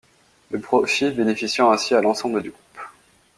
Le 0.49 0.59
profit 0.59 1.11
bénéficiant 1.11 1.71
ainsi 1.71 1.93
à 1.93 2.01
l'ensemble 2.01 2.41
du 2.41 2.49
groupe. 2.49 2.79